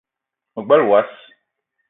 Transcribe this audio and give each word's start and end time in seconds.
Ma 0.53 0.61
gbele 0.65 0.83
wass 0.89 1.13